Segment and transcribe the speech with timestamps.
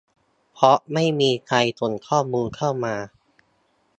[0.53, 2.95] เพราะไม่มีใครส่งข้อมูลเข้ามา